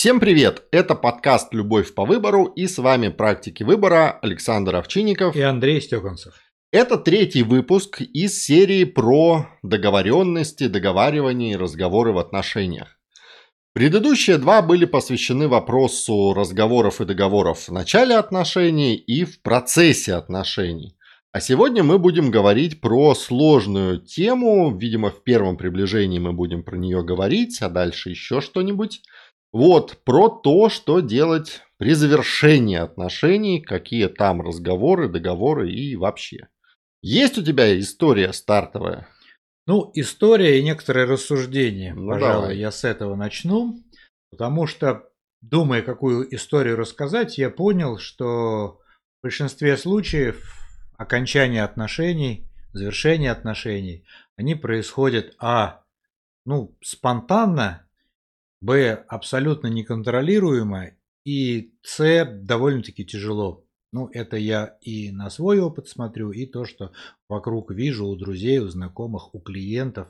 Всем 0.00 0.18
привет! 0.18 0.62
Это 0.72 0.94
подкаст 0.94 1.52
«Любовь 1.52 1.92
по 1.92 2.06
выбору» 2.06 2.46
и 2.46 2.66
с 2.66 2.78
вами 2.78 3.08
практики 3.08 3.64
выбора 3.64 4.18
Александр 4.22 4.76
Овчинников 4.76 5.36
и 5.36 5.42
Андрей 5.42 5.78
Стеканцев. 5.82 6.32
Это 6.72 6.96
третий 6.96 7.42
выпуск 7.42 8.00
из 8.00 8.42
серии 8.42 8.84
про 8.84 9.46
договоренности, 9.62 10.68
договаривания 10.68 11.52
и 11.52 11.56
разговоры 11.56 12.12
в 12.14 12.18
отношениях. 12.18 12.98
Предыдущие 13.74 14.38
два 14.38 14.62
были 14.62 14.86
посвящены 14.86 15.48
вопросу 15.48 16.32
разговоров 16.32 17.02
и 17.02 17.04
договоров 17.04 17.68
в 17.68 17.70
начале 17.70 18.16
отношений 18.16 18.96
и 18.96 19.26
в 19.26 19.42
процессе 19.42 20.14
отношений. 20.14 20.96
А 21.32 21.40
сегодня 21.40 21.84
мы 21.84 21.98
будем 21.98 22.30
говорить 22.30 22.80
про 22.80 23.14
сложную 23.14 24.00
тему. 24.00 24.74
Видимо, 24.76 25.10
в 25.10 25.22
первом 25.22 25.58
приближении 25.58 26.18
мы 26.18 26.32
будем 26.32 26.64
про 26.64 26.76
нее 26.76 27.04
говорить, 27.04 27.60
а 27.60 27.68
дальше 27.68 28.10
еще 28.10 28.40
что-нибудь. 28.40 29.02
Вот, 29.52 29.98
про 30.04 30.28
то, 30.28 30.68
что 30.68 31.00
делать 31.00 31.62
при 31.76 31.94
завершении 31.94 32.76
отношений, 32.76 33.60
какие 33.60 34.06
там 34.06 34.40
разговоры, 34.42 35.08
договоры 35.08 35.70
и 35.70 35.96
вообще. 35.96 36.48
Есть 37.02 37.38
у 37.38 37.42
тебя 37.42 37.78
история 37.78 38.32
стартовая? 38.32 39.08
Ну, 39.66 39.90
история 39.94 40.58
и 40.58 40.62
некоторые 40.62 41.06
рассуждения. 41.06 41.94
Ну, 41.94 42.08
Пожалуй, 42.08 42.42
давай. 42.42 42.56
я 42.58 42.70
с 42.70 42.84
этого 42.84 43.16
начну. 43.16 43.82
Потому 44.30 44.66
что, 44.66 45.08
думая, 45.40 45.82
какую 45.82 46.32
историю 46.34 46.76
рассказать, 46.76 47.38
я 47.38 47.50
понял, 47.50 47.98
что 47.98 48.80
в 49.18 49.22
большинстве 49.22 49.76
случаев 49.76 50.54
окончание 50.96 51.64
отношений, 51.64 52.46
завершение 52.72 53.30
отношений, 53.30 54.04
они 54.36 54.54
происходят 54.54 55.34
а. 55.38 55.82
ну, 56.44 56.76
спонтанно, 56.82 57.86
б. 58.60 59.04
абсолютно 59.08 59.68
неконтролируемо 59.68 60.90
и 61.24 61.74
с. 61.82 62.24
довольно-таки 62.24 63.04
тяжело. 63.04 63.64
Ну, 63.92 64.08
это 64.12 64.36
я 64.36 64.76
и 64.80 65.10
на 65.10 65.30
свой 65.30 65.58
опыт 65.58 65.88
смотрю, 65.88 66.30
и 66.30 66.46
то, 66.46 66.64
что 66.64 66.92
вокруг 67.28 67.72
вижу 67.72 68.06
у 68.06 68.16
друзей, 68.16 68.60
у 68.60 68.68
знакомых, 68.68 69.34
у 69.34 69.40
клиентов. 69.40 70.08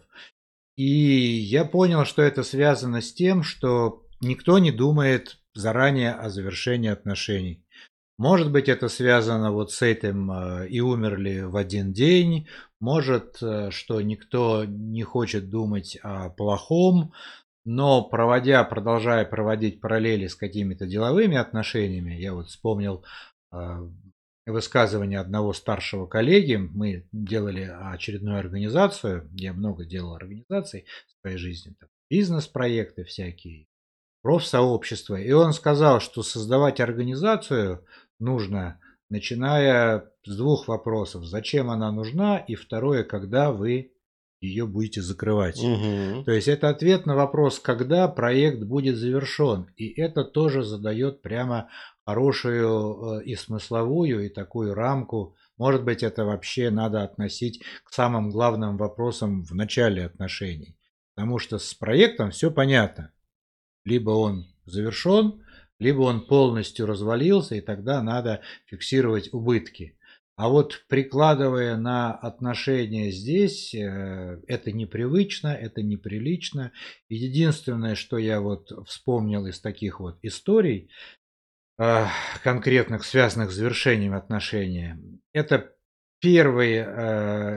И 0.76 0.84
я 0.84 1.64
понял, 1.64 2.04
что 2.04 2.22
это 2.22 2.42
связано 2.42 3.00
с 3.00 3.12
тем, 3.12 3.42
что 3.42 4.06
никто 4.20 4.58
не 4.58 4.70
думает 4.70 5.38
заранее 5.54 6.12
о 6.12 6.28
завершении 6.28 6.90
отношений. 6.90 7.64
Может 8.18 8.52
быть, 8.52 8.68
это 8.68 8.88
связано 8.88 9.50
вот 9.50 9.72
с 9.72 9.80
этим 9.80 10.30
э, 10.30 10.68
и 10.68 10.80
умерли 10.80 11.40
в 11.40 11.56
один 11.56 11.94
день. 11.94 12.48
Может, 12.78 13.42
э, 13.42 13.70
что 13.70 14.02
никто 14.02 14.66
не 14.66 15.02
хочет 15.02 15.48
думать 15.48 15.98
о 16.02 16.28
плохом, 16.28 17.14
но 17.64 18.02
проводя, 18.02 18.64
продолжая 18.64 19.24
проводить 19.24 19.80
параллели 19.80 20.26
с 20.26 20.34
какими-то 20.34 20.86
деловыми 20.86 21.36
отношениями, 21.36 22.14
я 22.14 22.32
вот 22.32 22.48
вспомнил 22.48 23.04
а, 23.50 23.80
высказывание 24.46 25.18
одного 25.18 25.52
старшего 25.52 26.06
коллеги. 26.06 26.56
Мы 26.56 27.06
делали 27.12 27.70
очередную 27.92 28.38
организацию. 28.38 29.28
Я 29.32 29.52
много 29.52 29.84
делал 29.84 30.14
организаций 30.14 30.86
в 31.06 31.20
своей 31.20 31.36
жизни. 31.36 31.74
Бизнес-проекты 32.08 33.04
всякие, 33.04 33.66
профсообщества. 34.22 35.16
И 35.16 35.30
он 35.32 35.52
сказал, 35.52 36.00
что 36.00 36.22
создавать 36.22 36.80
организацию 36.80 37.84
нужно, 38.18 38.80
начиная 39.08 40.10
с 40.24 40.36
двух 40.36 40.68
вопросов. 40.68 41.24
Зачем 41.24 41.70
она 41.70 41.92
нужна? 41.92 42.38
И 42.38 42.54
второе, 42.54 43.04
когда 43.04 43.52
вы 43.52 43.92
ее 44.40 44.66
будете 44.66 45.02
закрывать. 45.02 45.62
Угу. 45.62 46.24
То 46.24 46.32
есть 46.32 46.48
это 46.48 46.70
ответ 46.70 47.06
на 47.06 47.14
вопрос, 47.14 47.58
когда 47.58 48.08
проект 48.08 48.62
будет 48.62 48.96
завершен. 48.96 49.66
И 49.76 49.88
это 50.00 50.24
тоже 50.24 50.62
задает 50.62 51.20
прямо 51.20 51.68
хорошую 52.06 53.20
э, 53.20 53.24
и 53.24 53.36
смысловую, 53.36 54.26
и 54.26 54.28
такую 54.30 54.74
рамку. 54.74 55.36
Может 55.58 55.84
быть, 55.84 56.02
это 56.02 56.24
вообще 56.24 56.70
надо 56.70 57.02
относить 57.02 57.62
к 57.84 57.92
самым 57.92 58.30
главным 58.30 58.78
вопросам 58.78 59.44
в 59.44 59.54
начале 59.54 60.06
отношений. 60.06 60.76
Потому 61.14 61.38
что 61.38 61.58
с 61.58 61.74
проектом 61.74 62.30
все 62.30 62.50
понятно. 62.50 63.12
Либо 63.84 64.10
он 64.10 64.46
завершен, 64.64 65.44
либо 65.78 66.00
он 66.02 66.26
полностью 66.26 66.86
развалился, 66.86 67.56
и 67.56 67.60
тогда 67.60 68.02
надо 68.02 68.40
фиксировать 68.66 69.32
убытки. 69.32 69.98
А 70.40 70.48
вот 70.48 70.84
прикладывая 70.88 71.76
на 71.76 72.14
отношения 72.14 73.10
здесь, 73.10 73.74
э, 73.74 74.40
это 74.46 74.72
непривычно, 74.72 75.48
это 75.48 75.82
неприлично. 75.82 76.72
единственное, 77.10 77.94
что 77.94 78.16
я 78.16 78.40
вот 78.40 78.72
вспомнил 78.88 79.44
из 79.44 79.60
таких 79.60 80.00
вот 80.00 80.18
историй, 80.22 80.88
э, 81.78 82.06
конкретных, 82.42 83.04
связанных 83.04 83.50
с 83.50 83.54
завершением 83.54 84.14
отношений, 84.14 84.94
это 85.34 85.74
первая 86.20 86.86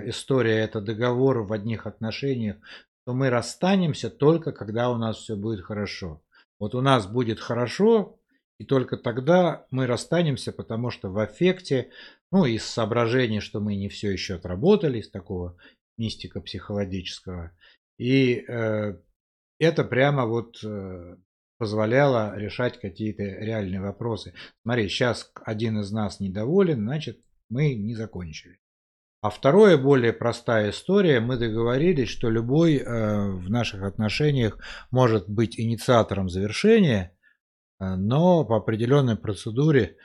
э, 0.03 0.09
история, 0.09 0.57
это 0.57 0.81
договор 0.81 1.43
в 1.43 1.53
одних 1.53 1.87
отношениях, 1.87 2.57
что 3.03 3.13
мы 3.13 3.29
расстанемся 3.29 4.09
только 4.09 4.51
когда 4.51 4.89
у 4.89 4.97
нас 4.97 5.19
все 5.19 5.37
будет 5.37 5.63
хорошо. 5.63 6.21
Вот 6.59 6.75
у 6.75 6.81
нас 6.81 7.07
будет 7.07 7.39
хорошо, 7.39 8.19
и 8.63 8.65
только 8.65 8.95
тогда 8.95 9.67
мы 9.71 9.87
расстанемся, 9.87 10.53
потому 10.53 10.89
что 10.89 11.09
в 11.09 11.23
эффекте 11.25 11.91
ну, 12.31 12.45
из 12.45 12.63
соображений, 12.63 13.41
что 13.41 13.59
мы 13.59 13.75
не 13.75 13.89
все 13.89 14.09
еще 14.09 14.35
отработали, 14.35 14.99
из 14.99 15.09
такого 15.09 15.57
мистика 15.97 16.39
психологического. 16.39 17.51
И 17.97 18.45
э, 18.47 18.97
это 19.59 19.83
прямо 19.83 20.25
вот 20.25 20.63
э, 20.63 21.17
позволяло 21.57 22.37
решать 22.37 22.79
какие-то 22.79 23.23
реальные 23.23 23.81
вопросы. 23.81 24.33
Смотри, 24.61 24.87
сейчас 24.87 25.29
один 25.43 25.81
из 25.81 25.91
нас 25.91 26.21
недоволен, 26.21 26.83
значит, 26.83 27.19
мы 27.49 27.75
не 27.75 27.95
закончили. 27.95 28.59
А 29.19 29.29
второе, 29.29 29.77
более 29.77 30.13
простая 30.13 30.69
история, 30.69 31.19
мы 31.19 31.35
договорились, 31.35 32.07
что 32.07 32.29
любой 32.29 32.77
э, 32.77 33.29
в 33.29 33.49
наших 33.49 33.83
отношениях 33.83 34.57
может 34.89 35.27
быть 35.27 35.59
инициатором 35.59 36.29
завершения, 36.29 37.13
но 37.97 38.45
по 38.45 38.57
определенной 38.57 39.15
процедуре 39.15 39.97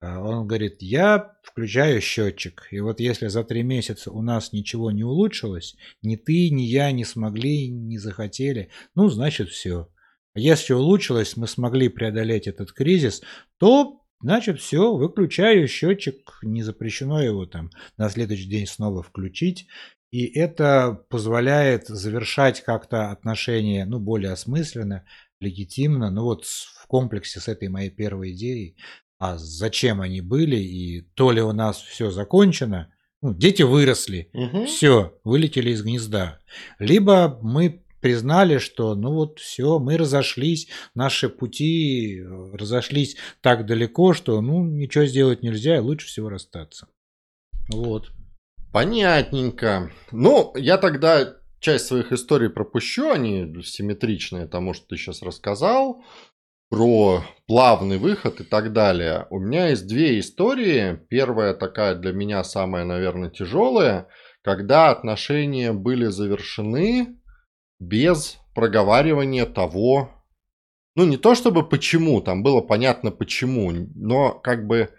а 0.00 0.20
он 0.20 0.46
говорит, 0.46 0.82
я 0.82 1.36
включаю 1.42 2.00
счетчик. 2.00 2.68
И 2.70 2.80
вот 2.80 3.00
если 3.00 3.28
за 3.28 3.44
три 3.44 3.62
месяца 3.62 4.10
у 4.10 4.20
нас 4.20 4.52
ничего 4.52 4.90
не 4.90 5.04
улучшилось, 5.04 5.74
ни 6.02 6.16
ты, 6.16 6.50
ни 6.50 6.62
я 6.62 6.92
не 6.92 7.04
смогли, 7.04 7.68
не 7.68 7.98
захотели, 7.98 8.70
ну, 8.94 9.08
значит, 9.08 9.48
все. 9.48 9.88
Если 10.34 10.74
улучшилось, 10.74 11.36
мы 11.36 11.46
смогли 11.46 11.88
преодолеть 11.88 12.46
этот 12.46 12.72
кризис, 12.72 13.22
то, 13.58 14.02
значит, 14.20 14.60
все, 14.60 14.94
выключаю 14.94 15.66
счетчик, 15.66 16.38
не 16.42 16.62
запрещено 16.62 17.22
его 17.22 17.46
там 17.46 17.70
на 17.96 18.10
следующий 18.10 18.48
день 18.48 18.66
снова 18.66 19.02
включить. 19.02 19.66
И 20.10 20.26
это 20.38 21.04
позволяет 21.08 21.88
завершать 21.88 22.62
как-то 22.62 23.10
отношения, 23.10 23.86
ну, 23.86 23.98
более 23.98 24.32
осмысленно, 24.32 25.04
легитимно. 25.40 26.10
Ну, 26.10 26.22
вот 26.22 26.44
в 26.44 26.86
комплексе 26.86 27.40
с 27.40 27.48
этой 27.48 27.68
моей 27.68 27.90
первой 27.90 28.32
идеей 28.32 28.76
а 29.18 29.38
зачем 29.38 30.00
они 30.00 30.20
были, 30.20 30.56
и 30.56 31.00
то 31.14 31.32
ли 31.32 31.40
у 31.40 31.52
нас 31.52 31.80
все 31.80 32.10
закончено, 32.10 32.92
ну, 33.22 33.34
дети 33.34 33.62
выросли, 33.62 34.30
угу. 34.34 34.66
все, 34.66 35.18
вылетели 35.24 35.70
из 35.70 35.82
гнезда. 35.82 36.40
Либо 36.78 37.38
мы 37.42 37.82
признали, 38.00 38.58
что 38.58 38.94
ну 38.94 39.14
вот 39.14 39.38
все, 39.38 39.78
мы 39.78 39.96
разошлись, 39.96 40.68
наши 40.94 41.28
пути 41.28 42.20
э, 42.20 42.52
разошлись 42.52 43.16
так 43.40 43.66
далеко, 43.66 44.12
что 44.12 44.40
ну 44.42 44.64
ничего 44.64 45.06
сделать 45.06 45.42
нельзя, 45.42 45.76
и 45.76 45.80
лучше 45.80 46.08
всего 46.08 46.28
расстаться. 46.28 46.88
Вот. 47.72 48.12
Понятненько. 48.70 49.90
Ну, 50.12 50.52
я 50.56 50.76
тогда 50.76 51.36
часть 51.60 51.86
своих 51.86 52.12
историй 52.12 52.50
пропущу, 52.50 53.10
они 53.10 53.62
симметричные 53.62 54.46
тому, 54.46 54.74
что 54.74 54.86
ты 54.88 54.96
сейчас 54.96 55.22
рассказал 55.22 56.04
про 56.68 57.22
плавный 57.46 57.98
выход 57.98 58.40
и 58.40 58.44
так 58.44 58.72
далее. 58.72 59.26
У 59.30 59.38
меня 59.38 59.68
есть 59.68 59.86
две 59.86 60.18
истории. 60.18 60.98
Первая 61.08 61.54
такая 61.54 61.94
для 61.94 62.12
меня 62.12 62.42
самая, 62.44 62.84
наверное, 62.84 63.30
тяжелая, 63.30 64.08
когда 64.42 64.90
отношения 64.90 65.72
были 65.72 66.06
завершены 66.06 67.16
без 67.78 68.38
проговаривания 68.54 69.46
того, 69.46 70.10
ну 70.96 71.04
не 71.04 71.18
то 71.18 71.34
чтобы 71.34 71.68
почему, 71.68 72.20
там 72.20 72.42
было 72.42 72.60
понятно 72.60 73.10
почему, 73.10 73.70
но 73.94 74.32
как 74.32 74.66
бы, 74.66 74.90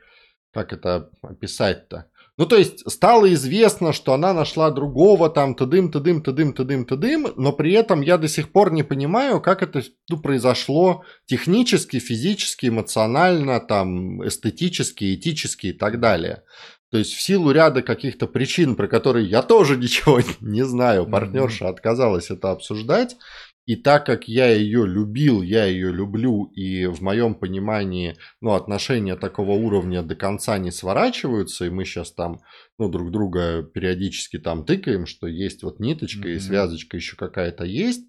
как 0.54 0.74
это 0.74 1.10
описать-то? 1.22 2.10
Ну, 2.38 2.46
то 2.46 2.56
есть, 2.56 2.90
стало 2.90 3.34
известно, 3.34 3.92
что 3.94 4.14
она 4.14 4.32
нашла 4.32 4.70
другого, 4.70 5.28
там, 5.28 5.56
тыдым, 5.56 5.92
тыдым, 5.92 6.22
тыдым, 6.22 6.54
тыдым, 6.54 6.86
тыдым, 6.86 7.28
но 7.36 7.52
при 7.52 7.74
этом 7.74 8.02
я 8.02 8.20
до 8.20 8.28
сих 8.28 8.52
пор 8.52 8.72
не 8.72 8.84
понимаю, 8.84 9.42
как 9.42 9.64
это 9.64 9.82
ну, 10.08 10.20
произошло 10.20 11.04
технически, 11.26 11.98
физически, 11.98 12.68
эмоционально, 12.68 13.60
там, 13.60 14.26
эстетически, 14.28 15.16
этически 15.16 15.68
и 15.68 15.74
так 15.74 16.00
далее. 16.00 16.44
То 16.92 17.00
есть 17.00 17.14
в 17.14 17.22
силу 17.22 17.52
ряда 17.52 17.82
каких-то 17.82 18.28
причин, 18.28 18.76
про 18.76 18.88
которые 18.88 19.28
я 19.28 19.42
тоже 19.42 19.76
ничего 19.78 20.22
не 20.40 20.64
знаю, 20.64 21.08
партнерша 21.08 21.68
отказалась 21.70 22.30
это 22.30 22.52
обсуждать. 22.52 23.18
И 23.68 23.76
так 23.76 24.06
как 24.06 24.30
я 24.30 24.48
ее 24.48 24.88
любил, 24.88 25.42
я 25.42 25.66
ее 25.66 25.92
люблю, 25.92 26.46
и 26.56 26.86
в 26.86 27.02
моем 27.02 27.36
понимании, 27.36 28.16
ну, 28.40 28.54
отношения 28.54 29.18
такого 29.18 29.52
уровня 29.52 30.04
до 30.04 30.16
конца 30.16 30.58
не 30.58 30.72
сворачиваются, 30.72 31.66
и 31.66 31.70
мы 31.70 31.84
сейчас 31.84 32.14
там, 32.14 32.40
ну, 32.80 32.88
друг 32.88 33.12
друга 33.12 33.64
периодически 33.64 34.40
там 34.40 34.66
тыкаем, 34.66 35.06
что 35.06 35.28
есть 35.28 35.64
вот 35.64 35.82
ниточка 35.82 36.30
mm-hmm. 36.30 36.36
и 36.36 36.40
связочка 36.40 36.96
еще 36.96 37.18
какая-то 37.18 37.66
есть, 37.66 38.08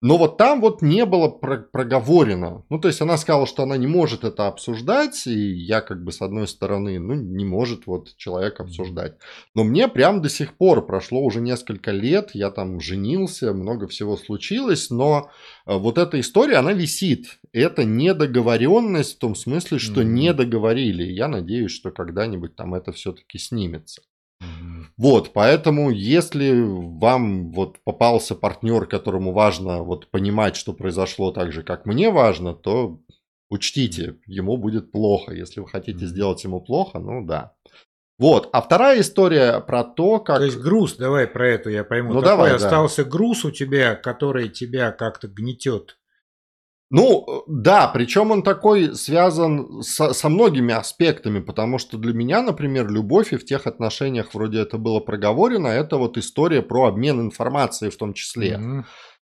но 0.00 0.16
вот 0.16 0.36
там 0.36 0.60
вот 0.60 0.80
не 0.80 1.04
было 1.04 1.28
про- 1.28 1.58
проговорено. 1.58 2.64
Ну, 2.68 2.78
то 2.78 2.88
есть 2.88 3.00
она 3.00 3.16
сказала, 3.16 3.46
что 3.46 3.64
она 3.64 3.76
не 3.76 3.88
может 3.88 4.22
это 4.22 4.46
обсуждать, 4.46 5.26
и 5.26 5.54
я 5.54 5.80
как 5.80 6.04
бы 6.04 6.12
с 6.12 6.22
одной 6.22 6.46
стороны, 6.46 7.00
ну, 7.00 7.14
не 7.14 7.44
может 7.44 7.86
вот 7.86 8.16
человек 8.16 8.60
обсуждать. 8.60 9.16
Но 9.54 9.64
мне 9.64 9.88
прям 9.88 10.22
до 10.22 10.28
сих 10.28 10.56
пор 10.56 10.86
прошло 10.86 11.20
уже 11.22 11.40
несколько 11.40 11.90
лет, 11.90 12.30
я 12.34 12.50
там 12.50 12.80
женился, 12.80 13.52
много 13.52 13.88
всего 13.88 14.16
случилось, 14.16 14.90
но 14.90 15.30
э, 15.66 15.76
вот 15.76 15.98
эта 15.98 16.20
история, 16.20 16.56
она 16.56 16.72
висит. 16.72 17.40
Это 17.52 17.84
недоговоренность 17.84 19.16
в 19.16 19.18
том 19.18 19.34
смысле, 19.34 19.78
что 19.78 20.02
mm-hmm. 20.02 20.04
не 20.04 20.32
договорили. 20.32 21.04
Я 21.04 21.26
надеюсь, 21.26 21.72
что 21.72 21.90
когда-нибудь 21.90 22.54
там 22.54 22.74
это 22.74 22.92
все-таки 22.92 23.38
снимется. 23.38 24.02
Вот, 24.98 25.32
поэтому 25.32 25.90
если 25.90 26.60
вам 26.60 27.52
вот 27.52 27.78
попался 27.84 28.34
партнер, 28.34 28.86
которому 28.86 29.32
важно 29.32 29.84
вот 29.84 30.10
понимать, 30.10 30.56
что 30.56 30.72
произошло 30.72 31.30
так 31.30 31.52
же, 31.52 31.62
как 31.62 31.86
мне 31.86 32.10
важно, 32.10 32.52
то 32.52 33.00
учтите, 33.48 34.16
ему 34.26 34.56
будет 34.56 34.90
плохо. 34.90 35.32
Если 35.32 35.60
вы 35.60 35.68
хотите 35.68 36.04
сделать 36.06 36.42
ему 36.42 36.60
плохо, 36.60 36.98
ну 36.98 37.24
да. 37.24 37.54
Вот, 38.18 38.48
а 38.52 38.60
вторая 38.60 39.00
история 39.00 39.60
про 39.60 39.84
то, 39.84 40.18
как... 40.18 40.38
То 40.38 40.44
есть 40.44 40.58
груз, 40.58 40.96
давай 40.96 41.28
про 41.28 41.48
это 41.48 41.70
я 41.70 41.84
пойму. 41.84 42.14
Ну 42.14 42.20
Такой 42.20 42.30
давай, 42.30 42.54
остался 42.56 43.04
да. 43.04 43.10
груз 43.10 43.44
у 43.44 43.52
тебя, 43.52 43.94
который 43.94 44.48
тебя 44.48 44.90
как-то 44.90 45.28
гнетет. 45.28 45.97
Ну, 46.90 47.44
да, 47.46 47.86
причем 47.88 48.30
он 48.30 48.42
такой 48.42 48.94
связан 48.94 49.82
со, 49.82 50.14
со 50.14 50.28
многими 50.30 50.72
аспектами, 50.72 51.40
потому 51.40 51.76
что 51.78 51.98
для 51.98 52.14
меня, 52.14 52.40
например, 52.42 52.88
любовь 52.88 53.34
и 53.34 53.36
в 53.36 53.44
тех 53.44 53.66
отношениях 53.66 54.32
вроде 54.32 54.60
это 54.60 54.78
было 54.78 55.00
проговорено, 55.00 55.68
это 55.68 55.98
вот 55.98 56.16
история 56.16 56.62
про 56.62 56.86
обмен 56.86 57.20
информацией 57.20 57.90
в 57.90 57.96
том 57.98 58.14
числе. 58.14 58.52
Mm-hmm. 58.52 58.84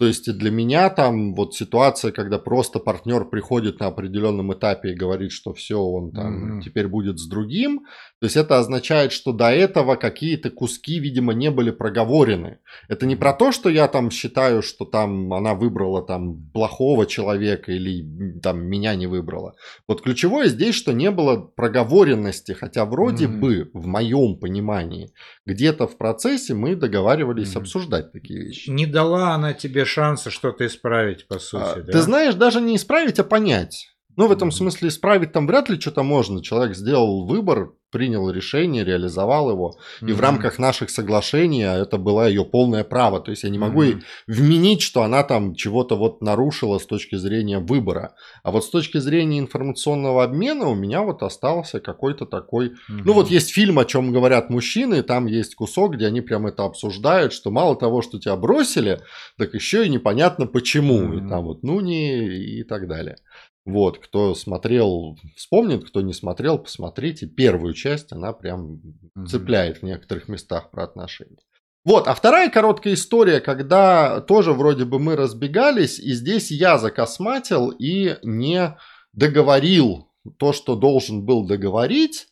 То 0.01 0.07
есть 0.07 0.35
для 0.35 0.49
меня 0.49 0.89
там 0.89 1.35
вот 1.35 1.53
ситуация, 1.53 2.11
когда 2.11 2.39
просто 2.39 2.79
партнер 2.79 3.23
приходит 3.23 3.79
на 3.79 3.85
определенном 3.85 4.51
этапе 4.51 4.93
и 4.93 4.95
говорит, 4.95 5.31
что 5.31 5.53
все, 5.53 5.79
он 5.79 6.11
там 6.11 6.57
mm-hmm. 6.57 6.61
теперь 6.63 6.87
будет 6.87 7.19
с 7.19 7.27
другим, 7.27 7.81
то 8.21 8.25
есть 8.25 8.35
это 8.35 8.57
означает, 8.57 9.11
что 9.11 9.31
до 9.31 9.51
этого 9.51 9.95
какие-то 9.95 10.49
куски, 10.51 10.99
видимо, 10.99 11.33
не 11.33 11.51
были 11.51 11.69
проговорены. 11.69 12.59
Это 12.87 13.05
не 13.05 13.15
про 13.15 13.33
то, 13.33 13.51
что 13.51 13.69
я 13.69 13.87
там 13.87 14.09
считаю, 14.11 14.63
что 14.63 14.85
там 14.85 15.33
она 15.33 15.53
выбрала 15.53 16.03
там 16.03 16.49
плохого 16.51 17.05
человека 17.05 17.71
или 17.71 18.39
там 18.41 18.63
меня 18.63 18.95
не 18.95 19.05
выбрала. 19.05 19.53
Вот 19.87 20.01
ключевое 20.01 20.49
здесь, 20.49 20.73
что 20.73 20.93
не 20.93 21.11
было 21.11 21.37
проговоренности, 21.37 22.53
хотя 22.53 22.85
вроде 22.85 23.25
mm-hmm. 23.25 23.39
бы 23.39 23.69
в 23.73 23.85
моем 23.85 24.39
понимании 24.39 25.11
где-то 25.45 25.87
в 25.87 25.97
процессе 25.97 26.55
мы 26.55 26.75
договаривались 26.75 27.55
mm-hmm. 27.55 27.59
обсуждать 27.59 28.11
такие 28.11 28.45
вещи. 28.45 28.69
Не 28.69 28.87
дала 28.87 29.35
она 29.35 29.53
тебе 29.53 29.85
шанса 29.91 30.29
что-то 30.31 30.65
исправить, 30.65 31.27
по 31.27 31.39
сути. 31.39 31.63
А, 31.63 31.81
да? 31.81 31.91
Ты 31.91 32.01
знаешь, 32.01 32.35
даже 32.35 32.61
не 32.61 32.75
исправить, 32.75 33.19
а 33.19 33.23
понять. 33.23 33.87
Ну, 34.17 34.27
в 34.27 34.31
этом 34.31 34.51
смысле 34.51 34.89
исправить 34.89 35.31
там 35.31 35.47
вряд 35.47 35.69
ли 35.69 35.79
что-то 35.79 36.03
можно. 36.03 36.43
Человек 36.43 36.75
сделал 36.75 37.25
выбор, 37.25 37.73
принял 37.91 38.29
решение, 38.29 38.83
реализовал 38.83 39.51
его. 39.51 39.75
Mm-hmm. 40.01 40.09
И 40.09 40.13
в 40.13 40.21
рамках 40.21 40.59
наших 40.59 40.89
соглашений 40.89 41.63
это 41.63 41.97
было 41.97 42.27
ее 42.27 42.45
полное 42.45 42.83
право. 42.83 43.19
То 43.19 43.31
есть 43.31 43.43
я 43.43 43.49
не 43.49 43.59
могу 43.59 43.83
mm-hmm. 43.83 43.87
ей 43.87 44.03
вменить, 44.27 44.81
что 44.81 45.03
она 45.03 45.23
там 45.23 45.53
чего-то 45.55 45.95
вот 45.95 46.21
нарушила 46.21 46.79
с 46.79 46.85
точки 46.85 47.15
зрения 47.15 47.59
выбора. 47.59 48.15
А 48.43 48.51
вот 48.51 48.65
с 48.65 48.69
точки 48.69 48.97
зрения 48.97 49.39
информационного 49.39 50.23
обмена 50.23 50.67
у 50.67 50.75
меня 50.75 51.01
вот 51.01 51.23
остался 51.23 51.79
какой-то 51.79 52.25
такой... 52.25 52.69
Mm-hmm. 52.69 53.01
Ну 53.05 53.13
вот 53.13 53.29
есть 53.29 53.51
фильм, 53.51 53.79
о 53.79 53.85
чем 53.85 54.11
говорят 54.11 54.49
мужчины, 54.49 55.03
там 55.03 55.27
есть 55.27 55.55
кусок, 55.55 55.95
где 55.95 56.07
они 56.07 56.21
прям 56.21 56.47
это 56.47 56.63
обсуждают, 56.63 57.33
что 57.33 57.51
мало 57.51 57.75
того, 57.75 58.01
что 58.01 58.19
тебя 58.19 58.35
бросили, 58.35 59.01
так 59.37 59.53
еще 59.53 59.85
и 59.85 59.89
непонятно 59.89 60.47
почему. 60.47 61.01
Mm-hmm. 61.01 61.25
И 61.25 61.29
там 61.29 61.43
вот 61.43 61.63
ну 61.63 61.79
не 61.81 62.27
и 62.59 62.63
так 62.63 62.87
далее. 62.87 63.17
Вот, 63.65 63.99
кто 63.99 64.33
смотрел, 64.33 65.17
вспомнит, 65.35 65.85
кто 65.85 66.01
не 66.01 66.13
смотрел, 66.13 66.57
посмотрите. 66.57 67.27
Первую 67.27 67.73
часть, 67.73 68.11
она 68.11 68.33
прям 68.33 68.81
mm-hmm. 69.15 69.25
цепляет 69.25 69.77
в 69.77 69.83
некоторых 69.83 70.27
местах 70.27 70.71
про 70.71 70.83
отношения. 70.83 71.37
Вот, 71.83 72.07
а 72.07 72.13
вторая 72.13 72.49
короткая 72.49 72.93
история, 72.93 73.39
когда 73.39 74.21
тоже 74.21 74.53
вроде 74.53 74.85
бы 74.85 74.99
мы 74.99 75.15
разбегались, 75.15 75.99
и 75.99 76.13
здесь 76.13 76.51
я 76.51 76.77
закосматил 76.77 77.69
и 77.69 78.17
не 78.23 78.77
договорил 79.13 80.07
то, 80.37 80.53
что 80.53 80.75
должен 80.75 81.25
был 81.25 81.45
договорить, 81.45 82.27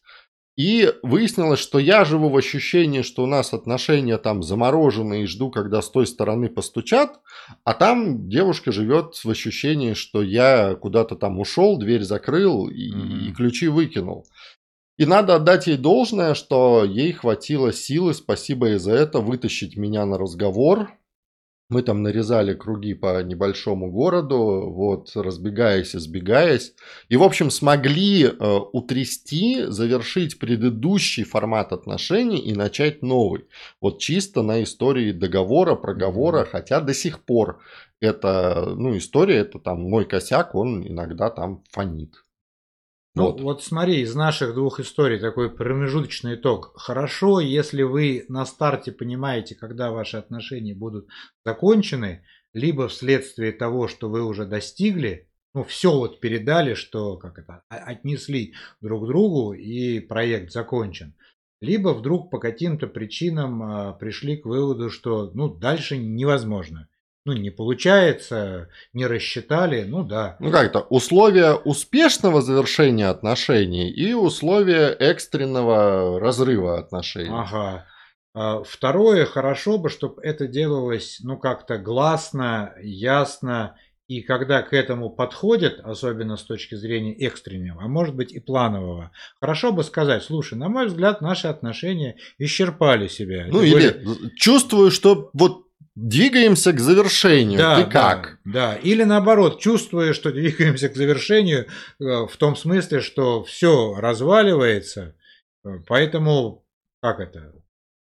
и 0.60 0.94
выяснилось, 1.04 1.62
что 1.62 1.80
я 1.80 2.04
живу 2.04 2.28
в 2.28 2.36
ощущении, 2.36 3.02
что 3.02 3.24
у 3.24 3.26
нас 3.26 3.54
отношения 3.54 4.18
там 4.18 4.44
заморожены 4.44 5.24
и 5.24 5.26
жду, 5.26 5.50
когда 5.50 5.82
с 5.82 5.90
той 5.90 6.06
стороны 6.06 6.50
постучат, 6.50 7.22
а 7.64 7.74
там 7.74 8.28
девушка 8.28 8.74
живет 8.74 9.16
в 9.24 9.30
ощущении, 9.30 9.94
что 9.94 10.22
я 10.22 10.76
куда-то 10.76 11.16
там 11.16 11.40
ушел, 11.40 11.78
дверь 11.78 12.04
закрыл 12.04 12.68
и, 12.68 12.92
mm-hmm. 12.92 13.30
и 13.30 13.32
ключи 13.32 13.70
выкинул. 13.70 14.28
И 14.98 15.06
надо 15.06 15.36
отдать 15.36 15.68
ей 15.68 15.78
должное, 15.78 16.34
что 16.34 16.84
ей 16.84 17.14
хватило 17.14 17.72
силы, 17.72 18.14
спасибо 18.14 18.68
ей 18.68 18.80
за 18.80 18.92
это, 18.92 19.22
вытащить 19.22 19.78
меня 19.78 20.06
на 20.06 20.18
разговор, 20.18 20.92
мы 21.69 21.83
там 21.83 22.01
нарезали 22.01 22.56
круги 22.56 22.95
по 22.95 23.21
небольшому 23.21 23.92
городу, 23.92 24.71
вот, 24.71 25.12
разбегаясь 25.16 25.94
и 25.94 26.00
сбегаясь. 26.00 26.74
И, 27.10 27.16
в 27.16 27.24
общем, 27.24 27.51
смогли 27.51 28.24
э, 28.24 28.60
утрясти, 28.74 29.66
завершить 29.68 30.39
предыдущий 30.39 31.24
формат 31.24 31.71
отношений 31.71 32.39
и 32.39 32.56
начать 32.56 33.04
новый. 33.04 33.45
Вот 33.81 34.00
чисто 34.00 34.42
на 34.42 34.63
истории 34.63 35.12
договора, 35.12 35.75
проговора, 35.75 36.48
хотя 36.51 36.81
до 36.81 36.95
сих 36.95 37.24
пор 37.24 37.62
это, 38.01 38.74
ну, 38.75 38.98
история, 38.98 39.38
это 39.38 39.60
там 39.60 39.81
мой 39.81 40.06
косяк, 40.06 40.56
он 40.56 40.88
иногда 40.88 41.30
там 41.30 41.63
фонит. 41.69 42.16
Ну, 43.19 43.25
вот. 43.25 43.42
вот 43.42 43.63
смотри, 43.63 44.01
из 44.01 44.16
наших 44.16 44.54
двух 44.54 44.80
историй 44.80 45.19
такой 45.19 45.50
промежуточный 45.50 46.36
итог. 46.36 46.71
Хорошо, 46.75 47.39
если 47.39 47.83
вы 47.83 48.25
на 48.27 48.45
старте 48.45 48.92
понимаете, 48.92 49.56
когда 49.56 49.92
ваши 49.92 50.18
отношения 50.18 50.74
будут 50.74 51.07
закончены, 51.45 52.24
либо 52.54 52.88
вследствие 52.88 53.51
того, 53.51 53.88
что 53.88 54.10
вы 54.10 54.24
уже 54.24 54.45
достигли, 54.45 55.30
ну, 55.54 55.63
все 55.63 55.92
вот 55.92 56.19
передали, 56.19 56.74
что, 56.74 57.18
как 57.18 57.40
это, 57.40 57.64
отнесли 57.69 58.54
друг 58.81 59.07
другу, 59.07 59.54
и 59.54 59.99
проект 59.99 60.52
закончен. 60.52 61.16
Либо 61.61 61.90
вдруг 61.90 62.31
по 62.31 62.40
каким-то 62.40 62.88
причинам 62.88 63.64
а, 63.64 63.94
пришли 63.94 64.38
к 64.38 64.45
выводу, 64.45 64.90
что, 64.90 65.30
ну, 65.33 65.49
дальше 65.49 65.97
невозможно 65.97 66.89
ну, 67.30 67.33
не 67.33 67.52
получается, 67.52 68.69
не 68.94 69.06
рассчитали, 69.06 69.83
ну 69.83 70.04
да. 70.04 70.36
Ну 70.40 70.52
как 70.52 70.66
это, 70.66 70.80
условия 70.80 71.54
успешного 71.54 72.42
завершения 72.42 73.07
отношений 73.07 73.90
и 73.90 74.14
условия 74.14 74.88
экстренного 74.88 76.19
разрыва 76.19 76.80
отношений. 76.80 77.30
Ага. 77.31 77.86
А 78.33 78.64
второе, 78.64 79.26
хорошо 79.26 79.78
бы, 79.78 79.90
чтобы 79.90 80.21
это 80.24 80.48
делалось, 80.48 81.19
ну, 81.24 81.38
как-то 81.38 81.78
гласно, 81.78 82.74
ясно, 82.81 83.76
и 84.07 84.21
когда 84.21 84.64
к 84.64 84.74
этому 84.74 85.12
подходят, 85.12 85.80
особенно 85.83 86.36
с 86.36 86.44
точки 86.44 86.74
зрения 86.74 87.14
экстренного, 87.14 87.83
а 87.83 87.88
может 87.88 88.16
быть 88.16 88.31
и 88.31 88.40
планового, 88.40 89.12
хорошо 89.40 89.71
бы 89.71 89.83
сказать, 89.83 90.24
слушай, 90.24 90.57
на 90.57 90.68
мой 90.68 90.88
взгляд, 90.88 91.21
наши 91.21 91.48
отношения 91.48 92.16
исчерпали 92.40 93.07
себя. 93.07 93.45
Ну 93.48 93.62
или 93.62 93.90
были... 93.92 94.36
чувствую, 94.36 94.90
что 94.90 95.30
вот 95.33 95.69
двигаемся 96.08 96.72
к 96.72 96.80
завершению. 96.80 97.58
Да, 97.58 97.84
Ты 97.84 97.92
как? 97.92 98.40
Да, 98.46 98.74
да. 98.74 98.76
Или 98.76 99.04
наоборот, 99.04 99.60
чувствуя, 99.60 100.14
что 100.14 100.32
двигаемся 100.32 100.90
к 100.90 100.96
завершению, 100.96 101.66
э, 101.66 101.68
в 102.00 102.36
том 102.38 102.56
смысле, 102.56 103.02
что 103.02 103.44
все 103.44 103.96
разваливается. 103.96 105.16
Э, 105.66 105.80
поэтому, 105.88 106.66
как 107.02 107.20
это? 107.20 107.54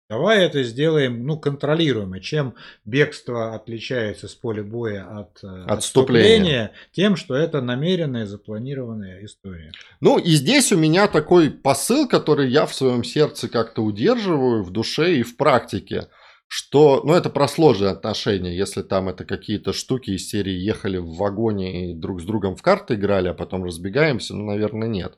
Давай 0.07 0.45
это 0.45 0.61
сделаем, 0.61 1.25
ну, 1.25 1.39
контролируемо. 1.39 2.19
Чем 2.19 2.53
бегство 2.83 3.55
отличается 3.55 4.27
с 4.27 4.35
поля 4.35 4.61
боя 4.61 5.03
от 5.03 5.43
э, 5.43 5.47
отступления, 5.47 5.71
отступления 5.73 6.71
тем, 6.91 7.15
что 7.15 7.33
это 7.33 7.61
намеренная, 7.61 8.27
запланированная 8.27 9.25
история. 9.25 9.71
Ну, 10.01 10.19
и 10.19 10.31
здесь 10.31 10.71
у 10.71 10.77
меня 10.77 11.07
такой 11.07 11.49
посыл, 11.49 12.07
который 12.07 12.49
я 12.49 12.67
в 12.67 12.75
своем 12.75 13.03
сердце 13.03 13.47
как-то 13.47 13.81
удерживаю, 13.81 14.63
в 14.63 14.69
душе 14.69 15.15
и 15.15 15.23
в 15.23 15.37
практике 15.37 16.07
что, 16.47 17.01
ну, 17.03 17.13
это 17.13 17.29
про 17.29 17.47
сложные 17.47 17.91
отношения, 17.91 18.55
если 18.55 18.81
там 18.81 19.09
это 19.09 19.25
какие-то 19.25 19.73
штуки 19.73 20.11
из 20.11 20.29
серии 20.29 20.53
ехали 20.53 20.97
в 20.97 21.15
вагоне 21.15 21.91
и 21.91 21.93
друг 21.95 22.21
с 22.21 22.23
другом 22.23 22.55
в 22.55 22.61
карты 22.61 22.95
играли, 22.95 23.29
а 23.29 23.33
потом 23.33 23.63
разбегаемся, 23.63 24.35
ну, 24.35 24.45
наверное, 24.45 24.87
нет. 24.87 25.17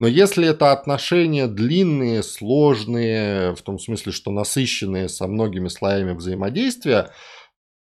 Но 0.00 0.06
если 0.06 0.46
это 0.46 0.70
отношения 0.72 1.48
длинные, 1.48 2.22
сложные, 2.22 3.54
в 3.56 3.62
том 3.62 3.78
смысле, 3.78 4.12
что 4.12 4.30
насыщенные 4.30 5.08
со 5.08 5.26
многими 5.26 5.68
слоями 5.68 6.12
взаимодействия, 6.12 7.10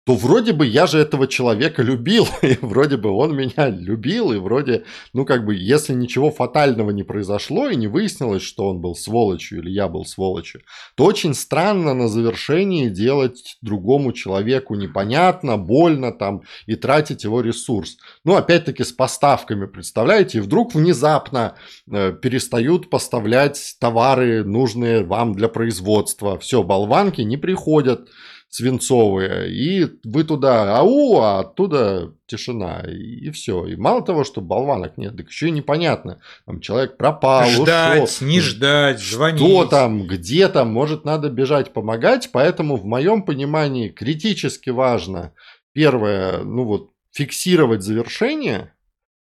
то 0.07 0.15
вроде 0.15 0.53
бы 0.53 0.65
я 0.65 0.87
же 0.87 0.99
этого 0.99 1.27
человека 1.27 1.83
любил, 1.83 2.29
и 2.43 2.57
вроде 2.61 2.97
бы 2.97 3.11
он 3.11 3.35
меня 3.35 3.69
любил, 3.69 4.33
и 4.33 4.39
вроде, 4.39 4.85
ну 5.13 5.25
как 5.25 5.45
бы, 5.45 5.57
если 5.57 5.95
ничего 5.95 6.31
фатального 6.31 6.91
не 6.93 7.03
произошло, 7.03 7.69
и 7.69 7.75
не 7.75 7.89
выяснилось, 7.89 8.43
что 8.43 8.69
он 8.69 8.81
был 8.81 8.95
сволочью 8.95 9.59
или 9.59 9.71
я 9.71 9.89
был 9.89 10.05
сволочью, 10.05 10.63
то 10.95 11.05
очень 11.05 11.35
странно 11.35 11.93
на 11.93 12.07
завершении 12.07 12.89
делать 12.89 13.59
другому 13.63 14.13
человеку 14.13 14.77
непонятно, 14.77 15.57
больно 15.57 16.13
там, 16.13 16.43
и 16.67 16.77
тратить 16.77 17.25
его 17.25 17.41
ресурс. 17.41 17.97
Ну, 18.23 18.37
опять-таки, 18.37 18.85
с 18.85 18.93
поставками, 18.93 19.67
представляете, 19.67 20.39
и 20.39 20.41
вдруг 20.41 20.73
внезапно 20.77 21.57
э, 21.91 22.13
перестают 22.13 22.91
поставлять 22.91 23.75
товары, 23.81 24.45
нужные 24.45 25.03
вам 25.03 25.35
для 25.35 25.49
производства. 25.49 26.39
Все, 26.39 26.63
болванки 26.63 27.23
не 27.23 27.37
приходят, 27.37 28.09
свинцовые, 28.49 29.51
и 29.53 29.87
вы 30.05 30.25
туда 30.25 30.79
ау, 30.79 31.19
а 31.19 31.41
оттуда 31.41 32.15
тишина, 32.27 32.83
и, 32.87 33.27
и 33.27 33.31
все. 33.31 33.67
И 33.67 33.77
мало 33.77 34.03
того, 34.03 34.25
что 34.25 34.41
болванок 34.41 34.97
нет, 34.97 35.17
так 35.17 35.29
еще 35.29 35.49
и 35.49 35.53
непонятно. 35.53 36.21
Там 36.47 36.61
человек 36.61 36.97
пропал, 36.97 37.47
Ждать, 37.49 38.05
ушел. 38.05 38.29
не 38.29 38.41
ждать, 38.41 39.01
звонить. 39.01 39.41
Что 39.41 39.67
там, 39.67 40.07
где 40.07 40.49
там, 40.49 40.73
может, 40.73 41.05
надо 41.05 41.29
бежать 41.29 41.73
помогать, 41.73 42.31
поэтому 42.33 42.77
в 42.77 42.85
моем 42.85 43.23
понимании 43.23 43.89
критически 43.89 44.71
важно, 44.71 45.33
первое, 45.73 46.43
ну 46.43 46.65
вот, 46.65 46.91
фиксировать 47.13 47.83
завершение, 47.83 48.73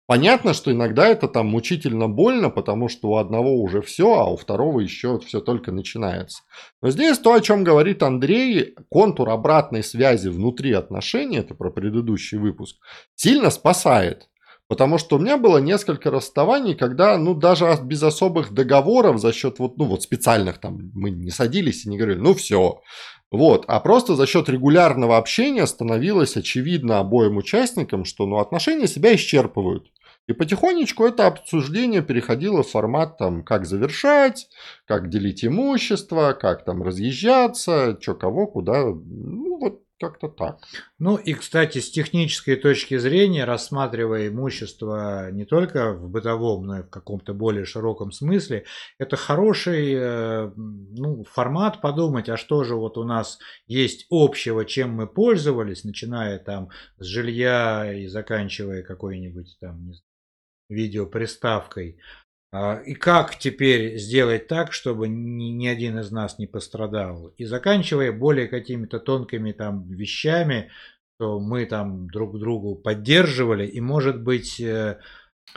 Понятно, 0.06 0.52
что 0.52 0.73
иногда 0.73 1.06
это 1.06 1.28
там 1.28 1.47
мучительно 1.47 2.09
больно, 2.09 2.50
потому 2.50 2.88
что 2.88 3.11
у 3.11 3.16
одного 3.16 3.54
уже 3.62 3.80
все, 3.82 4.14
а 4.14 4.28
у 4.28 4.37
второго 4.37 4.80
еще 4.80 5.21
все 5.21 5.40
только 5.40 5.71
начинается. 5.71 6.42
Но 6.82 6.90
здесь 6.90 7.18
то, 7.18 7.32
о 7.32 7.40
чем 7.40 7.62
говорит 7.62 8.02
Андрей, 8.02 8.75
контур 8.90 9.30
обратной 9.30 9.85
связи 9.85 10.28
внутри 10.28 10.73
отношений, 10.73 11.38
это 11.38 11.54
про 11.54 11.71
предыдущий 11.71 12.37
выпуск, 12.37 12.76
сильно 13.14 13.50
спасает. 13.50 14.28
Потому 14.73 14.97
что 14.97 15.17
у 15.17 15.19
меня 15.19 15.37
было 15.37 15.59
несколько 15.59 16.11
расставаний, 16.11 16.75
когда, 16.75 17.19
ну, 17.19 17.35
даже 17.35 17.79
без 17.83 18.02
особых 18.02 18.55
договоров 18.55 19.21
за 19.21 19.31
счет 19.31 19.59
вот, 19.59 19.76
ну, 19.76 19.85
вот 19.85 20.02
специальных 20.02 20.57
там, 20.57 20.91
мы 20.95 21.11
не 21.11 21.29
садились 21.29 21.85
и 21.85 21.91
не 21.91 21.99
говорили, 21.99 22.19
ну, 22.19 22.33
все. 22.33 22.81
Вот, 23.31 23.67
а 23.69 23.81
просто 23.81 24.17
за 24.17 24.26
счет 24.26 24.49
регулярного 24.49 25.19
общения 25.19 25.67
становилось 25.67 26.38
очевидно 26.38 27.00
обоим 27.00 27.37
участникам, 27.37 28.07
что, 28.07 28.25
ну, 28.25 28.38
отношения 28.38 28.87
себя 28.87 29.14
исчерпывают. 29.14 29.91
И 30.26 30.33
потихонечку 30.33 31.05
это 31.05 31.26
обсуждение 31.26 32.00
переходило 32.00 32.62
в 32.62 32.71
формат 32.71 33.19
там, 33.19 33.45
как 33.45 33.67
завершать, 33.67 34.49
как 34.87 35.11
делить 35.11 35.45
имущество, 35.45 36.33
как 36.33 36.64
там 36.64 36.83
разъезжаться, 36.83 37.99
что 38.00 38.14
кого, 38.14 38.47
куда. 38.47 38.85
Ну, 38.87 39.59
вот 39.59 39.83
как-то 40.02 40.28
так. 40.28 40.59
Ну 40.99 41.16
и, 41.16 41.32
кстати, 41.32 41.78
с 41.78 41.88
технической 41.90 42.56
точки 42.56 42.99
зрения, 42.99 43.44
рассматривая 43.44 44.28
имущество 44.28 45.30
не 45.30 45.44
только 45.44 45.92
в 45.92 46.11
бытовом, 46.11 46.66
но 46.66 46.80
и 46.80 46.82
в 46.82 46.90
каком-то 46.90 47.35
более 47.35 47.64
широком 47.64 48.11
смысле, 48.11 48.64
это 48.99 49.16
хороший 49.16 49.94
э, 49.94 50.52
ну, 50.56 51.23
формат 51.23 51.80
подумать, 51.80 52.28
а 52.28 52.37
что 52.37 52.64
же 52.64 52.75
вот 52.75 52.99
у 52.99 53.04
нас 53.04 53.38
есть 53.68 54.06
общего, 54.11 54.64
чем 54.64 54.90
мы 54.90 55.06
пользовались, 55.06 55.85
начиная 55.85 56.40
там 56.40 56.71
с 56.99 57.04
жилья 57.04 57.94
и 57.94 58.09
заканчивая 58.09 58.82
какой-нибудь 58.82 59.56
там, 59.61 59.87
не 59.87 59.92
знаю, 59.92 60.12
видеоприставкой. 60.68 61.99
А, 62.54 62.76
и 62.85 62.92
как 62.92 63.37
теперь 63.37 63.97
сделать 63.97 64.47
так, 64.47 64.75
чтобы 64.75 65.09
ни, 65.09 65.44
ни 65.44 65.66
один 65.66 65.99
из 65.99 66.11
нас 66.11 66.38
не 66.38 66.47
пострадал? 66.47 67.28
И 67.38 67.47
заканчивая 67.47 68.12
более 68.12 68.47
какими-то 68.47 68.99
тонкими 68.99 69.52
там 69.52 69.88
вещами, 69.88 70.71
что 71.16 71.40
мы 71.40 71.64
там 71.64 72.11
друг 72.11 72.38
другу 72.38 72.75
поддерживали, 72.75 73.66
и 73.66 73.80
может 73.80 74.21
быть... 74.21 74.61
Э, 74.61 74.99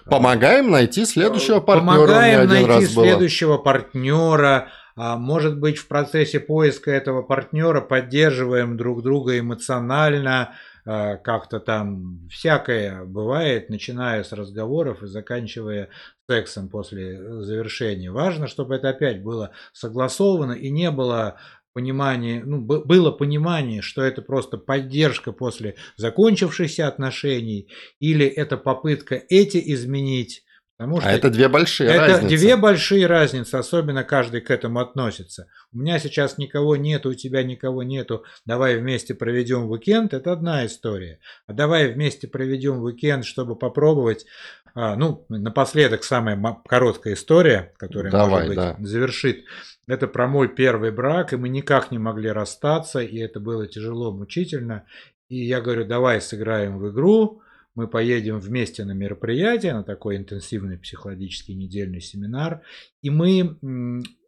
помогаем 0.06 0.72
найти 0.72 1.06
следующего 1.06 1.60
партнера. 1.60 2.08
Помогаем 2.08 2.48
найти 2.48 2.86
следующего 2.86 3.58
партнера. 3.58 4.70
А 4.96 5.18
может 5.18 5.60
быть, 5.60 5.78
в 5.78 5.90
процессе 5.90 6.40
поиска 6.40 6.92
этого 6.92 7.22
партнера 7.24 7.82
поддерживаем 7.82 8.78
друг 8.78 9.04
друга 9.04 9.38
эмоционально, 9.38 10.54
как-то 10.86 11.60
там 11.60 12.27
всякое 12.30 13.04
бывает, 13.04 13.70
начиная 13.70 14.24
с 14.24 14.32
разговоров 14.32 15.01
и 15.01 15.08
заканчивая 15.08 15.89
сексом 16.30 16.70
после 16.70 17.42
завершения. 17.42 18.12
Важно, 18.12 18.48
чтобы 18.48 18.75
это 18.75 18.89
опять 18.89 19.24
было 19.24 19.51
согласовано 19.74 20.54
и 20.54 20.70
не 20.70 20.92
было 20.92 21.39
понимание, 21.74 22.42
ну, 22.46 22.62
было 22.62 23.12
понимание, 23.12 23.82
что 23.82 24.01
это 24.01 24.22
просто 24.22 24.58
поддержка 24.58 25.34
после 25.34 25.75
закончившихся 25.98 26.88
отношений, 26.88 27.68
или 28.00 28.25
это 28.25 28.56
попытка 28.56 29.22
эти 29.27 29.62
изменить, 29.74 30.45
Потому 30.77 30.98
а 30.98 31.01
что 31.01 31.10
а 31.10 31.13
это 31.13 31.29
две 31.29 31.48
большие 31.48 31.89
это 31.89 32.00
разницы. 32.00 32.38
две 32.38 32.55
большие 32.58 33.08
разницы, 33.08 33.55
особенно 33.55 34.03
каждый 34.03 34.41
к 34.41 34.51
этому 34.51 34.79
относится. 34.79 35.48
У 35.72 35.77
меня 35.77 36.00
сейчас 36.00 36.38
никого 36.38 36.75
нету, 36.75 37.12
у 37.12 37.13
тебя 37.13 37.44
никого 37.44 37.84
нету, 37.84 38.25
давай 38.46 38.77
вместе 38.77 39.13
проведем 39.13 39.70
уикенд, 39.70 40.13
это 40.13 40.34
одна 40.34 40.65
история. 40.65 41.20
А 41.48 41.53
давай 41.53 41.94
вместе 41.94 42.27
проведем 42.27 42.82
уикенд, 42.82 43.24
чтобы 43.24 43.55
попробовать, 43.55 44.25
а, 44.74 44.98
ну, 44.98 45.25
напоследок 45.29 46.03
самая 46.03 46.38
короткая 46.67 47.13
история, 47.13 47.74
которая, 47.77 48.12
давай, 48.12 48.29
может 48.29 48.48
быть, 48.50 48.58
да. 48.58 48.75
завершит. 48.79 49.46
Это 49.88 50.08
про 50.08 50.27
мой 50.27 50.50
первый 50.50 50.91
брак, 50.91 51.32
и 51.32 51.38
мы 51.38 51.48
никак 51.48 51.91
не 51.91 52.00
могли 52.00 52.29
расстаться, 52.29 53.00
и 53.00 53.17
это 53.20 53.39
было 53.39 53.65
тяжело, 53.65 54.12
мучительно. 54.12 54.84
И 55.29 55.38
я 55.46 55.62
говорю, 55.62 55.86
давай 55.86 56.20
сыграем 56.20 56.79
в 56.79 56.89
игру, 56.89 57.41
мы 57.75 57.88
поедем 57.88 58.39
вместе 58.39 58.86
на 58.86 58.94
мероприятие, 58.94 59.74
на 59.74 59.84
такой 59.84 60.17
интенсивный 60.17 60.77
психологический 60.77 61.53
недельный 61.53 62.01
семинар, 62.01 62.62
и 63.01 63.10
мы 63.10 63.58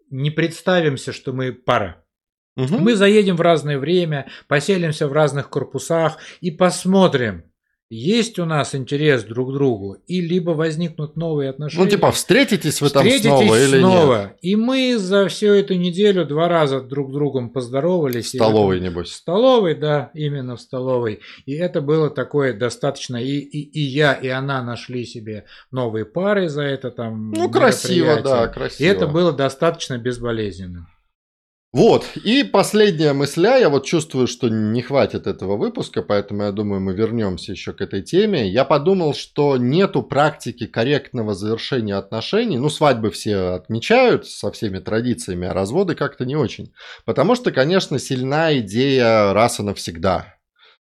не 0.10 0.32
представимся, 0.32 1.12
что 1.14 1.34
мы 1.34 1.54
пара. 1.54 2.04
Угу. 2.58 2.78
Мы 2.80 2.96
заедем 2.96 3.36
в 3.36 3.42
разное 3.42 3.78
время, 3.78 4.30
поселимся 4.48 5.08
в 5.08 5.14
разных 5.14 5.50
корпусах 5.50 6.18
и 6.42 6.52
посмотрим, 6.52 7.44
есть 7.90 8.38
у 8.38 8.46
нас 8.46 8.76
интерес 8.76 9.24
друг 9.24 9.50
к 9.50 9.54
другу, 9.54 9.98
и 10.08 10.20
либо 10.20 10.52
возникнут 10.52 11.16
новые 11.16 11.50
отношения. 11.50 11.86
Ну, 11.86 11.90
типа, 11.90 12.12
встретитесь 12.12 12.82
вы 12.82 12.90
там 12.90 13.04
встретитесь 13.04 13.30
снова 13.30 13.64
или 13.64 13.80
снова. 13.80 14.22
нет? 14.24 14.38
И 14.42 14.56
мы 14.58 14.98
за 14.98 15.28
всю 15.30 15.54
эту 15.54 15.76
неделю 15.76 16.26
два 16.26 16.50
раза 16.50 16.82
друг 16.82 17.12
с 17.12 17.14
другом 17.14 17.50
поздоровались. 17.50 18.26
В 18.26 18.36
столовой, 18.36 18.78
это... 18.78 18.86
небось. 18.86 19.10
В 19.10 19.16
столовой, 19.16 19.76
да, 19.76 20.12
именно 20.14 20.58
в 20.58 20.62
столовой. 20.62 21.22
И 21.46 21.54
это 21.54 21.82
было 21.82 22.10
такое 22.10 22.54
достаточно, 22.54 23.16
и, 23.16 23.38
и, 23.38 23.62
и 23.62 23.82
я, 23.82 24.14
и 24.14 24.28
она 24.28 24.62
нашли 24.62 25.06
себе 25.06 25.46
новые 25.72 26.04
пары 26.04 26.50
за 26.50 26.64
это 26.64 26.92
там 26.92 27.32
Ну, 27.32 27.50
красиво, 27.50 28.22
да, 28.22 28.48
красиво. 28.48 28.86
И 28.86 28.90
это 28.90 29.08
было 29.08 29.32
достаточно 29.32 29.98
безболезненно. 29.98 30.90
Вот, 31.78 32.08
и 32.24 32.44
последняя 32.44 33.14
мысля, 33.14 33.60
я 33.60 33.70
вот 33.70 33.86
чувствую, 33.86 34.26
что 34.26 34.50
не 34.50 34.82
хватит 34.82 35.28
этого 35.28 35.58
выпуска, 35.58 36.02
поэтому 36.02 36.42
я 36.42 36.52
думаю, 36.52 36.82
мы 36.82 36.96
вернемся 36.96 37.52
еще 37.52 37.72
к 37.72 37.82
этой 37.82 38.02
теме. 38.02 38.50
Я 38.50 38.66
подумал, 38.66 39.14
что 39.14 39.58
нету 39.58 40.02
практики 40.02 40.66
корректного 40.66 41.36
завершения 41.36 41.94
отношений. 41.94 42.58
Ну, 42.58 42.72
свадьбы 42.72 43.12
все 43.12 43.54
отмечают 43.54 44.26
со 44.26 44.52
всеми 44.52 44.80
традициями, 44.80 45.48
а 45.48 45.54
разводы 45.54 45.94
как-то 45.94 46.26
не 46.26 46.36
очень. 46.36 46.74
Потому 47.06 47.36
что, 47.36 47.52
конечно, 47.52 48.00
сильна 48.00 48.58
идея 48.58 49.32
раз 49.34 49.60
и 49.60 49.62
навсегда 49.62 50.37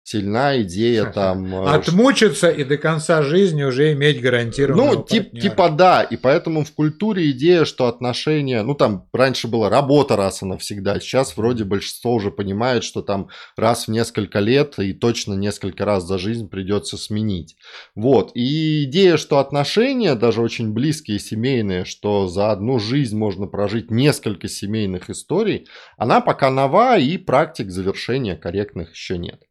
сильна 0.08 0.62
идея 0.62 1.04
там... 1.06 1.54
Э, 1.54 1.70
Отмучиться 1.74 2.48
и 2.48 2.64
до 2.64 2.78
конца 2.78 3.22
жизни 3.22 3.62
уже 3.62 3.92
иметь 3.92 4.20
гарантированного 4.20 4.94
Ну, 4.94 5.04
тип, 5.04 5.38
типа 5.38 5.68
да, 5.68 6.02
и 6.02 6.16
поэтому 6.16 6.64
в 6.64 6.72
культуре 6.72 7.30
идея, 7.30 7.64
что 7.64 7.86
отношения, 7.86 8.62
ну 8.62 8.74
там 8.74 9.06
раньше 9.12 9.48
была 9.48 9.68
работа 9.68 10.16
раз 10.16 10.42
и 10.42 10.46
навсегда, 10.46 10.98
сейчас 11.00 11.36
вроде 11.36 11.64
большинство 11.64 12.14
уже 12.14 12.30
понимает, 12.30 12.84
что 12.84 13.02
там 13.02 13.28
раз 13.56 13.86
в 13.86 13.90
несколько 13.90 14.38
лет 14.38 14.78
и 14.78 14.94
точно 14.94 15.34
несколько 15.34 15.84
раз 15.84 16.04
за 16.04 16.18
жизнь 16.18 16.48
придется 16.48 16.96
сменить. 16.96 17.56
Вот, 17.94 18.30
и 18.34 18.84
идея, 18.84 19.18
что 19.18 19.38
отношения, 19.38 20.14
даже 20.14 20.40
очень 20.40 20.72
близкие 20.72 21.18
семейные, 21.18 21.84
что 21.84 22.28
за 22.28 22.50
одну 22.50 22.78
жизнь 22.78 23.16
можно 23.16 23.46
прожить 23.46 23.90
несколько 23.90 24.48
семейных 24.48 25.10
историй, 25.10 25.66
она 25.98 26.20
пока 26.20 26.50
нова 26.50 26.98
и 26.98 27.18
практик 27.18 27.70
завершения 27.70 28.36
корректных 28.36 28.92
еще 28.92 29.18
нет. 29.18 29.42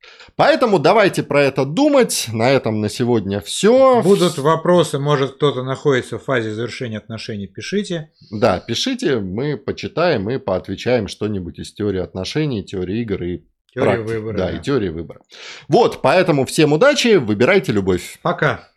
Поэтому 0.47 0.79
давайте 0.79 1.23
про 1.23 1.43
это 1.43 1.65
думать. 1.65 2.29
На 2.31 2.49
этом 2.49 2.79
на 2.79 2.87
сегодня 2.87 3.41
все. 3.41 4.01
Будут 4.01 4.37
вопросы, 4.37 4.97
может 4.97 5.35
кто-то 5.35 5.61
находится 5.61 6.19
в 6.19 6.23
фазе 6.23 6.53
завершения 6.53 6.99
отношений, 6.99 7.47
пишите. 7.47 8.11
Да, 8.31 8.61
пишите, 8.61 9.19
мы 9.19 9.57
почитаем 9.57 10.29
и 10.29 10.37
поотвечаем 10.37 11.09
что-нибудь 11.09 11.59
из 11.59 11.73
теории 11.73 11.99
отношений, 11.99 12.63
теории 12.63 13.01
игр 13.01 13.23
и 13.23 13.43
Теория 13.73 13.99
выбора. 13.99 14.37
Да, 14.37 14.51
да, 14.51 14.57
и 14.57 14.61
теории 14.61 14.87
выбора. 14.87 15.19
Вот, 15.67 16.01
поэтому 16.01 16.45
всем 16.45 16.71
удачи, 16.71 17.17
выбирайте 17.17 17.73
любовь. 17.73 18.17
Пока. 18.21 18.69